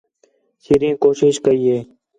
چھیریں 0.63 0.95
کوشش 1.03 1.33
کَئی 1.45 1.61
ہِے 1.71 1.79